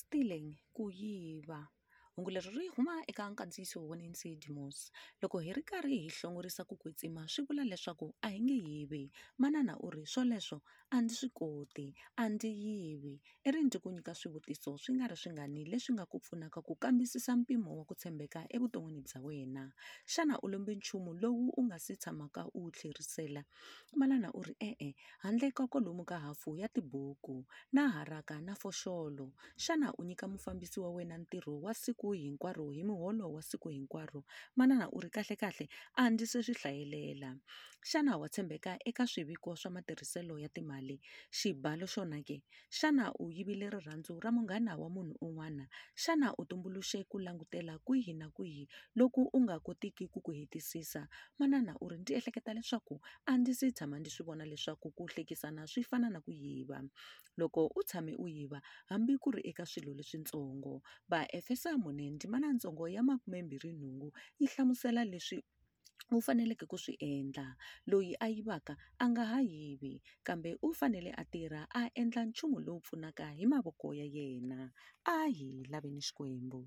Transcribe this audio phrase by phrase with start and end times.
[0.00, 1.60] stealing, kuyiba
[2.20, 4.92] hungu leri ri huma eka nkandziyiso wa Nancy Dimos
[5.22, 9.10] loko hi ri karhi hi hlongorisa ku kwetsima swi vula leswaku a hi nge yivi.
[9.38, 10.60] Manana u ri swoleswo
[10.90, 13.20] a ndzi swi koti a ndzi yivi.
[13.44, 16.76] I ri ndzi ku nyika swivutiso swi nga ri swingani leswi nga ku pfunaka ku
[16.76, 19.72] kambisisa mpimo wa ku tshembeka evuton'wini bya wena.
[20.04, 23.44] Xana u lombe nchumu lowu u nga si tshamaka u wu tlherisela?
[23.96, 24.94] Manana u ri e-e
[25.24, 29.32] handle ka kwalomu ka hafu ya tibuku na haraka na foxolo.
[29.56, 34.24] Xana u nyika mufambisi wa wena ntirho wa siku hinkwaro hi muholo wa siku hinkwaro.
[34.56, 37.36] Manana u ri kahle kahle a ndzi se swi hlayelela.
[37.82, 41.00] Xana wa tshembeka eka swiviko swa matirhiselo ya timali?
[41.32, 42.42] Xibalo xona ke?
[42.68, 45.64] Xana u yivile rirhandzu ra munghana wa munhu un'wana?
[45.96, 51.08] Xana u tumbuluxe ku langutela kwihi na kwihi loku u nga kotiki ku ku hetisisa?
[51.38, 55.08] Manana u ri ndzi ehleketa leswaku a ndzi si tshama ndzi swi vona leswaku ku
[55.08, 56.84] hlekisana swi fana na ku yiva.
[57.36, 58.60] Loko u tshame u yiva
[58.92, 61.24] hambi ku ri eka swilo leswintsongo va
[62.10, 62.46] ndzimana
[62.96, 65.38] ya makumembirhi nhungu yi hlamusela leswi
[66.16, 67.46] u faneleke ku swi endla.
[67.90, 69.92] Loyi a yivaka a nga ha yivi
[70.26, 74.58] kambe u fanele a tirha a endla nchumu lowu pfunaka hi mavoko ya yena.
[75.04, 76.60] A hi laveni xikwembu.